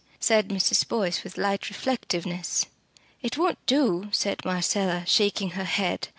said 0.19 0.49
Mrs. 0.49 0.87
Boyce 0.87 1.23
with 1.23 1.37
light 1.37 1.69
reflectiveness. 1.69 2.65
"It 3.21 3.37
won't 3.37 3.63
do," 3.67 4.09
said 4.11 4.43
Marcella, 4.43 5.03
shaking 5.05 5.51
her 5.51 5.63
head. 5.63 6.07